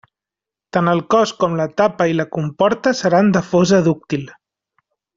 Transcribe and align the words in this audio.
Tant 0.77 0.87
el 0.93 1.01
cos 1.15 1.33
com 1.43 1.53
la 1.59 1.67
tapa 1.83 2.09
i 2.13 2.17
la 2.21 2.27
comporta 2.39 2.97
seran 3.05 3.33
de 3.39 3.47
fosa 3.55 3.85
dúctil. 3.93 4.29